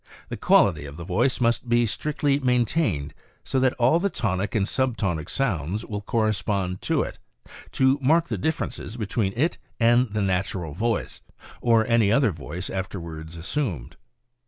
The 0.29 0.35
quality 0.35 0.87
of 0.87 0.97
the 0.97 1.03
voice 1.03 1.39
must 1.39 1.69
be 1.69 1.85
strictly 1.85 2.39
maintained, 2.39 3.13
so 3.43 3.59
that 3.59 3.73
all 3.75 3.99
the 3.99 4.09
tonic 4.09 4.55
and 4.55 4.67
sub 4.67 4.97
tonic 4.97 5.29
sounds 5.29 5.85
will 5.85 6.01
correspond 6.01 6.81
to 6.89 7.03
it, 7.03 7.19
to 7.73 7.99
mark 8.01 8.27
the 8.27 8.39
differencs 8.39 8.97
between 8.97 9.31
it 9.35 9.59
and 9.79 10.09
the 10.09 10.23
natural 10.23 10.73
voice, 10.73 11.21
or 11.61 11.85
any 11.85 12.11
other 12.11 12.31
voice 12.31 12.67
afterwards 12.67 13.37
assumed. 13.37 13.95